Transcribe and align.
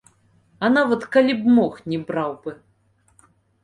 А 0.63 0.71
нават 0.77 1.05
калі 1.17 1.37
б 1.43 1.55
мог, 1.59 1.73
не 1.95 2.03
браў 2.11 2.37
бы. 2.45 2.51